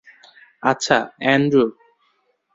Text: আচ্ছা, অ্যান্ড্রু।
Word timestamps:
আচ্ছা, 0.63 0.97
অ্যান্ড্রু। 1.19 1.65